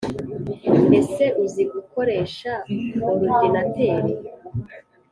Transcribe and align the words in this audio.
Ese 0.99 1.23
uzi 1.43 1.63
gukoresha 1.73 2.51
orudinateri 3.07 4.13